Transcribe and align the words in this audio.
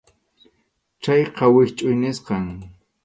Chayqa 1.03 1.45
wischʼuy 1.53 1.95
nisqam. 2.01 2.43